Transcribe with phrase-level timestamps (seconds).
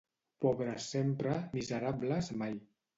[0.45, 2.63] Pobres sempre, miserables mai.